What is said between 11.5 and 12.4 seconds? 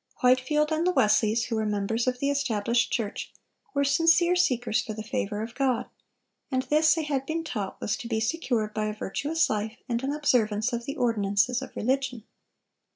of religion.